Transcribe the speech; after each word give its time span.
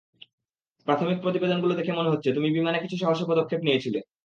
প্রাথমিক 0.87 1.17
প্রতিবেদনগুলো 1.21 1.73
দেখে 1.75 1.91
মনে 1.93 2.11
হচ্ছে, 2.13 2.29
তুমি 2.35 2.47
বিমানে 2.51 2.77
কিছু 2.83 2.95
সাহসী 2.97 3.23
পদক্ষেপ 3.27 3.61
নিয়েছিলে। 3.63 3.99